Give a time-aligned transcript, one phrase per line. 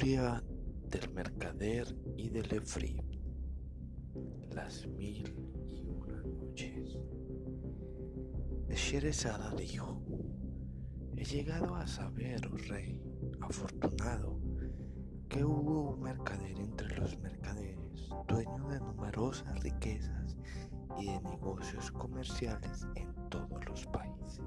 [0.00, 3.02] Del mercader y del efrit.
[4.54, 5.34] Las mil
[5.68, 6.96] y una noches.
[8.68, 10.00] Sherezada dijo:
[11.16, 13.02] He llegado a saber, oh rey,
[13.40, 14.40] afortunado,
[15.28, 20.38] que hubo un mercader entre los mercaderes, dueño de numerosas riquezas
[21.00, 24.40] y de negocios comerciales en todos los países.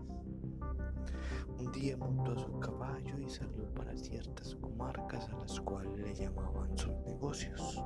[1.60, 4.41] Un día montó su caballo y salió para ciertas
[4.82, 7.84] comarcas a las cuales le llamaban sus negocios.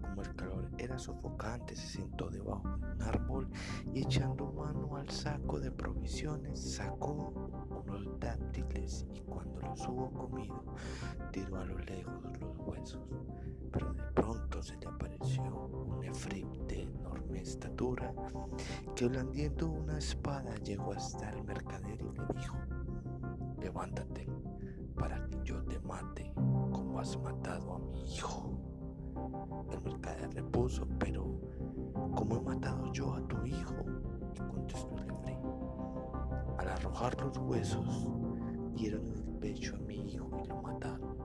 [0.00, 3.50] Como el calor era sofocante, se sentó debajo de un árbol
[3.92, 7.32] y echando mano al saco de provisiones, sacó
[7.84, 10.64] unos dátiles y cuando los hubo comido,
[11.32, 13.02] tiró a lo lejos los huesos.
[13.70, 18.14] Pero de pronto se le apareció un efrip de enorme estatura
[18.96, 22.56] que blandiendo una espada llegó hasta el mercader y le dijo,
[23.60, 24.26] levántate
[24.98, 26.32] para que yo mate
[26.70, 28.60] como has matado a mi hijo.
[29.72, 31.24] El mercader repuso, pero
[32.14, 33.74] ¿cómo he matado yo a tu hijo?
[34.34, 35.38] Y contestó el efrip.
[36.58, 38.10] Al arrojar los huesos,
[38.74, 41.16] dieron en el pecho a mi hijo y lo mataron.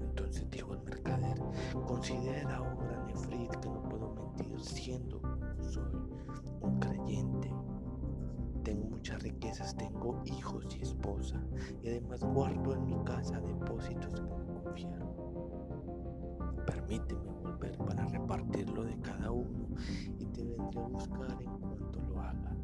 [0.00, 1.42] Entonces dijo el mercader,
[1.86, 5.82] considera, oh gran Efrit, que no puedo mentir siendo como soy
[6.60, 6.78] un
[9.42, 11.42] riquezas, tengo hijos y esposa,
[11.82, 15.08] y además guardo en mi casa depósitos que me confiaron.
[16.64, 19.66] Permíteme volver para repartirlo de cada uno
[20.18, 22.56] y te vendré a buscar en cuanto lo haga.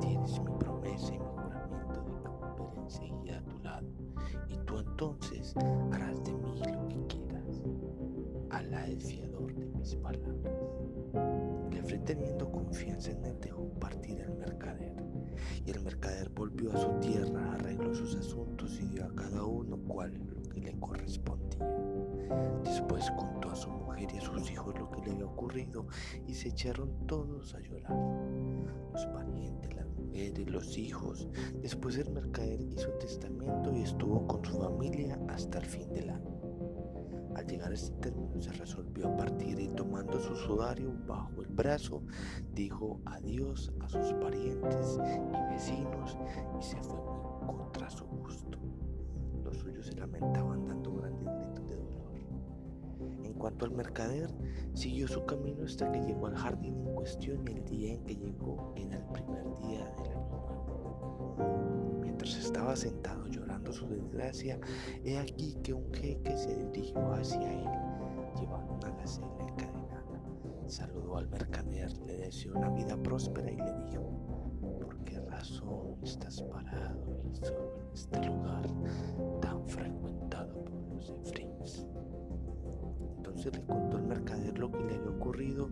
[0.00, 3.88] Tienes mi promesa y mi juramento de que volveré enseguida a tu lado,
[4.48, 5.54] y tú entonces
[5.92, 7.62] harás de mí lo que quieras.
[8.50, 10.50] Alá es fiador de mis palabras.
[11.70, 14.94] El teniendo confianza en él dejó partir al mercader,
[15.64, 15.81] y el
[16.34, 20.60] volvió a su tierra, arregló sus asuntos y dio a cada uno cual lo que
[20.60, 21.66] le correspondía.
[22.64, 25.86] Después contó a su mujer y a sus hijos lo que le había ocurrido
[26.26, 27.92] y se echaron todos a llorar.
[28.92, 31.28] Los parientes, las mujeres, los hijos.
[31.60, 36.31] Después el mercader hizo testamento y estuvo con su familia hasta el fin del año.
[37.34, 41.48] Al llegar a este término se resolvió a partir y tomando su sudario bajo el
[41.48, 42.02] brazo,
[42.54, 46.16] dijo adiós a sus parientes y vecinos
[46.58, 47.00] y se fue
[47.46, 48.58] contra su gusto.
[49.44, 52.12] Los suyos se lamentaban dando grandes gritos de dolor.
[53.24, 54.30] En cuanto al mercader,
[54.74, 58.16] siguió su camino hasta que llegó al jardín en cuestión y el día en que
[58.16, 61.98] llegó era el primer día del año nuevo.
[62.02, 63.21] Mientras estaba sentado
[63.70, 64.58] su desgracia,
[65.04, 67.68] he aquí que un jeque se dirigió hacia él,
[68.40, 70.22] llevando una gacela encadenada.
[70.66, 74.02] Saludó al mercader, le deseó una vida próspera y le dijo,
[74.80, 78.66] ¿por qué razón estás parado y solo en este lugar
[79.40, 81.86] tan frecuentado por los efrins?
[83.18, 85.70] Entonces le contó al mercader lo que le había ocurrido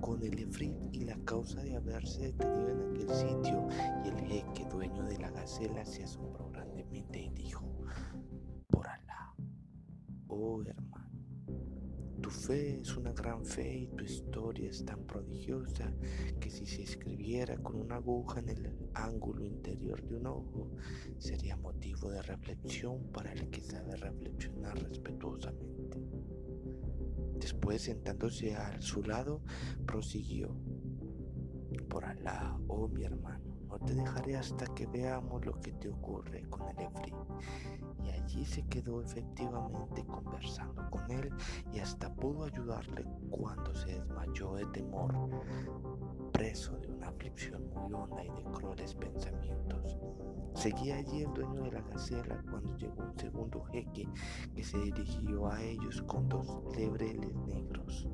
[0.00, 3.68] con el efrit y la causa de haberse detenido en aquel sitio
[4.04, 6.52] y el jeque dueño de la gacela se asombró
[6.94, 7.66] y dijo,
[8.68, 9.34] por Alá,
[10.28, 11.10] oh hermano,
[12.20, 15.92] tu fe es una gran fe y tu historia es tan prodigiosa
[16.38, 20.70] que si se escribiera con una aguja en el ángulo interior de un ojo,
[21.18, 25.98] sería motivo de reflexión para el que sabe reflexionar respetuosamente.
[27.40, 29.42] Después, sentándose a su lado,
[29.86, 30.54] prosiguió.
[31.88, 36.42] Por Alá, oh mi hermano, no te dejaré hasta que veamos lo que te ocurre
[36.50, 37.14] con el Efri.
[38.04, 41.30] Y allí se quedó efectivamente conversando con él
[41.72, 45.14] y hasta pudo ayudarle cuando se desmayó de temor,
[46.32, 49.96] preso de una aflicción muy honda y de crueles pensamientos.
[50.54, 54.06] Seguía allí el dueño de la gacela cuando llegó un segundo jeque
[54.62, 58.06] que se dirigió a ellos con dos lebreles negros.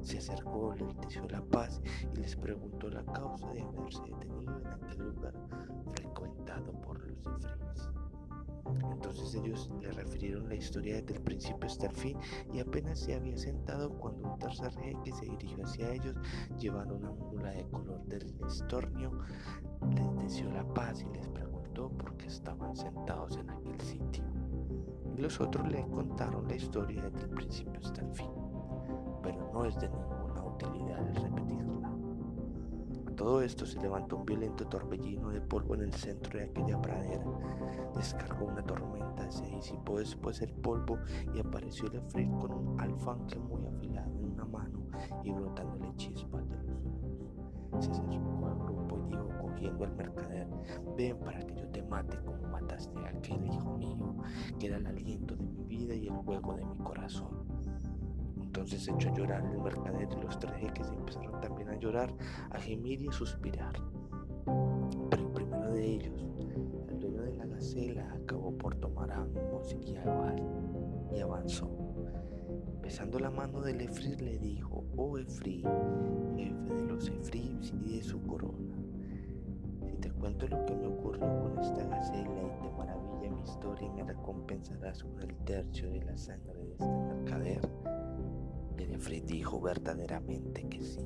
[0.00, 1.80] Se acercó, les deseó la paz
[2.14, 5.34] y les preguntó la causa de haberse detenido en aquel lugar
[5.96, 7.90] frecuentado por los.
[8.92, 12.16] Entonces ellos le refirieron la historia desde el principio hasta el fin
[12.52, 16.14] y apenas se había sentado cuando un tercer jeque se dirigió hacia ellos
[16.60, 19.18] llevando una mula de color del estornio,
[19.96, 24.37] les deseó la paz y les preguntó por qué estaban sentados en aquel sitio.
[25.18, 28.30] Y los otros le contaron la historia desde el principio hasta el fin,
[29.20, 31.90] pero no es de ninguna utilidad el repetirla.
[33.04, 36.80] A todo esto se levantó un violento torbellino de polvo en el centro de aquella
[36.80, 37.24] pradera.
[37.96, 40.98] Descargó una tormenta, se disipó después el polvo
[41.34, 44.86] y apareció el efrit con un alfanje muy afilado en una mano
[45.24, 46.80] y brotándole chispas de los
[47.72, 47.84] ojos.
[47.84, 50.46] Se acercó al grupo y dijo cogiendo al mercader,
[50.96, 53.67] ven para que yo te mate como mataste a aquel hijo
[54.58, 57.46] que era el aliento de mi vida y el juego de mi corazón.
[58.40, 62.12] Entonces echó a llorar el mercader y los tres jeques empezaron también a llorar,
[62.50, 63.74] a gemir y a suspirar.
[65.10, 66.26] Pero el primero de ellos,
[66.88, 71.68] el dueño de la gacela, acabó por tomar ánimos y avanzó.
[72.82, 75.62] Besando la mano del Efrir le dijo, oh Efrí,
[76.36, 78.76] jefe de los Efrims y de su corona,
[79.86, 82.70] si te cuento lo que me ocurrió con esta gacela y te
[83.18, 87.68] maravilla mi historia y me recompensarás con el tercio de la sangre de este mercader.
[88.76, 91.00] El Efrí dijo verdaderamente que sí.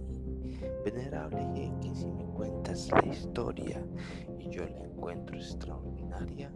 [0.85, 3.83] Venerable jeque, si me cuentas la historia
[4.39, 6.53] y yo la encuentro extraordinaria,